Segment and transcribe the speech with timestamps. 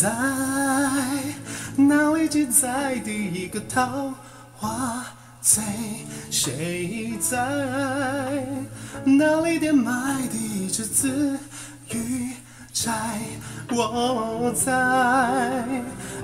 [0.00, 0.08] 在
[1.76, 4.14] 哪里记载第一个桃
[4.54, 5.04] 花
[5.42, 5.60] 醉？
[6.30, 7.36] 谁在？
[9.04, 11.36] 哪里典卖第一只紫
[11.90, 12.32] 玉
[12.80, 12.92] 钗？
[13.70, 15.64] 我在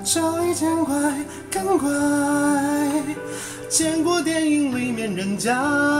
[0.04, 0.94] 这里见怪
[1.50, 1.90] 更怪。
[3.68, 5.52] 见过电影里面人家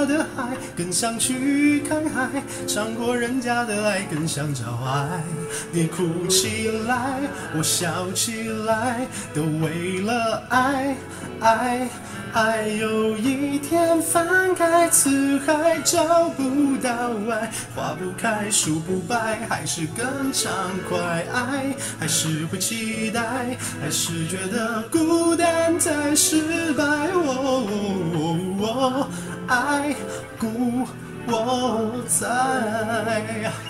[0.07, 2.29] 的海，更想去看海；
[2.69, 5.25] 尝过人家的爱，更想找爱。
[5.73, 7.19] 你哭起来，
[7.57, 10.95] 我笑起来，都为了爱，
[11.41, 11.89] 爱。
[12.35, 16.91] 爱有一天翻开辞海，找不到
[17.31, 20.53] 爱，花不开，树不白，还是更畅
[20.89, 20.99] 快。
[21.33, 23.21] 爱还是会期待，
[23.81, 26.83] 还是觉得孤单才失败。
[26.83, 27.63] 哦
[28.19, 29.09] 哦哦，
[29.47, 29.95] 爱
[30.37, 30.85] 故
[31.29, 33.63] 我在。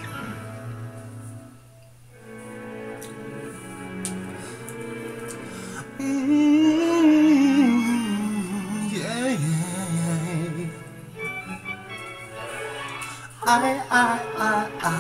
[13.55, 14.91] 爱爱爱爱，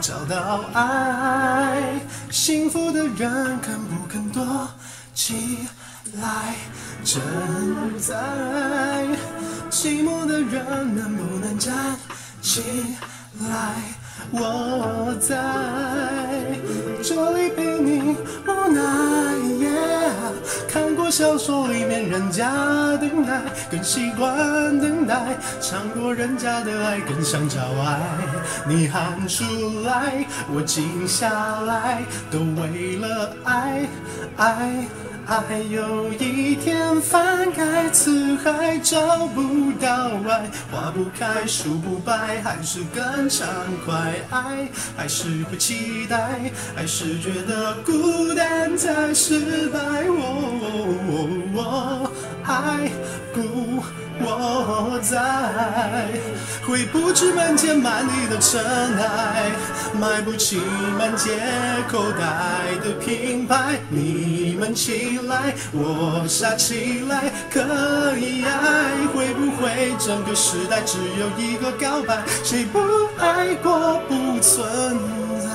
[0.00, 1.98] 找到爱，
[2.30, 4.68] 幸福的人肯不肯躲
[5.12, 5.58] 起
[6.14, 6.54] 来？
[7.02, 7.20] 正
[7.98, 8.14] 在
[9.68, 11.74] 寂寞的人能不能站
[12.40, 12.62] 起
[13.50, 13.74] 来？
[14.30, 15.36] 我在
[17.02, 18.84] 这里陪你无奈。
[20.68, 22.48] 看过小说里面人家
[22.98, 28.00] 等待，更习惯等待；尝过人家的爱，更想找爱。
[28.68, 29.44] 你喊出
[29.84, 33.86] 来，我静下来，都为了爱，
[34.36, 34.84] 爱。
[35.26, 43.44] 爱有一天翻开辞海，找不到爱，花不开，树不白，还是更畅
[43.84, 44.14] 快。
[44.30, 49.80] 爱还是会期待，还是觉得孤单才失败。
[52.46, 52.90] 爱
[53.34, 53.82] 故
[54.18, 55.18] 我在，
[56.66, 58.64] 回不去满天满地的尘
[58.96, 59.50] 埃，
[60.00, 60.58] 买不起
[60.98, 61.32] 满街
[61.90, 63.78] 口袋的品牌。
[63.90, 65.18] 你们起。
[65.26, 67.60] 来，我傻起来，可
[68.16, 72.22] 以爱，会不会整个时代只有一个告白？
[72.44, 72.78] 谁不
[73.18, 74.64] 爱过不存
[75.42, 75.48] 在，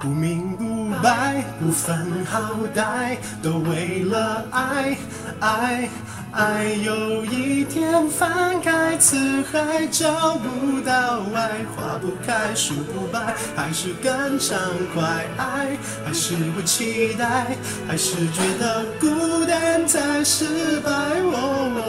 [0.00, 0.73] 不明不
[1.04, 2.40] 白，不分好
[2.74, 4.96] 歹，都为了爱
[5.40, 5.88] 爱。
[6.32, 9.16] 爱有一天翻开辞
[9.52, 14.58] 海，找不到爱，花不开，树不白，还是更畅
[14.94, 15.04] 快。
[15.36, 17.54] 爱还是会期待，
[17.86, 20.90] 还是觉得孤单才失败。
[20.90, 21.36] 哦
[21.76, 21.88] 哦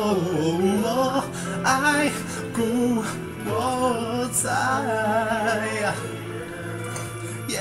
[0.83, 1.23] 哦，
[1.63, 2.11] 爱
[2.53, 3.01] 故
[3.47, 5.64] 我在。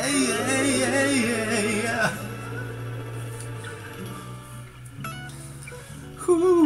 [0.08, 2.16] yeah, yeah, yeah, yeah.
[6.28, 6.63] Ooh.